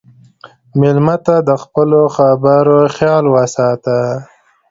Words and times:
مېلمه 0.79 1.15
ته 1.25 1.35
د 1.47 1.49
خپلو 1.63 2.01
خبرو 2.15 2.79
خیال 2.95 3.25
وساته. 3.33 3.97